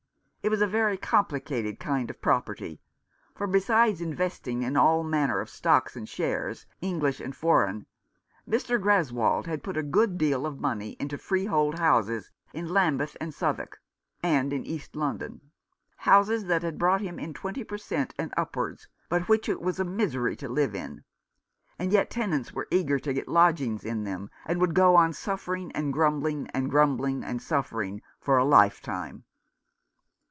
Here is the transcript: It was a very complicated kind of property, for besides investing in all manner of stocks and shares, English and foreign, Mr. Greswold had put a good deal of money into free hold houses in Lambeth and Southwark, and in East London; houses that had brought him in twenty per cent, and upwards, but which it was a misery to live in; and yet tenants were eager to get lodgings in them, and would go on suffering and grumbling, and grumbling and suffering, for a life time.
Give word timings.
It 0.43 0.49
was 0.49 0.59
a 0.61 0.65
very 0.65 0.97
complicated 0.97 1.79
kind 1.79 2.09
of 2.09 2.19
property, 2.19 2.81
for 3.35 3.45
besides 3.45 4.01
investing 4.01 4.63
in 4.63 4.75
all 4.75 5.03
manner 5.03 5.39
of 5.39 5.51
stocks 5.51 5.95
and 5.95 6.09
shares, 6.09 6.65
English 6.81 7.19
and 7.21 7.35
foreign, 7.35 7.85
Mr. 8.49 8.81
Greswold 8.81 9.45
had 9.45 9.61
put 9.61 9.77
a 9.77 9.83
good 9.83 10.17
deal 10.17 10.47
of 10.47 10.59
money 10.59 10.97
into 10.99 11.19
free 11.19 11.45
hold 11.45 11.77
houses 11.77 12.31
in 12.53 12.73
Lambeth 12.73 13.15
and 13.21 13.35
Southwark, 13.35 13.83
and 14.23 14.51
in 14.51 14.65
East 14.65 14.95
London; 14.95 15.51
houses 15.97 16.45
that 16.45 16.63
had 16.63 16.79
brought 16.79 17.01
him 17.01 17.19
in 17.19 17.35
twenty 17.35 17.63
per 17.63 17.77
cent, 17.77 18.15
and 18.17 18.33
upwards, 18.35 18.87
but 19.09 19.29
which 19.29 19.47
it 19.47 19.61
was 19.61 19.79
a 19.79 19.85
misery 19.85 20.35
to 20.37 20.49
live 20.49 20.73
in; 20.73 21.03
and 21.77 21.91
yet 21.93 22.09
tenants 22.09 22.51
were 22.51 22.67
eager 22.71 22.97
to 22.97 23.13
get 23.13 23.27
lodgings 23.27 23.85
in 23.85 24.05
them, 24.05 24.31
and 24.47 24.59
would 24.59 24.73
go 24.73 24.95
on 24.95 25.13
suffering 25.13 25.71
and 25.73 25.93
grumbling, 25.93 26.47
and 26.47 26.71
grumbling 26.71 27.23
and 27.23 27.43
suffering, 27.43 28.01
for 28.19 28.39
a 28.39 28.43
life 28.43 28.81
time. 28.81 29.23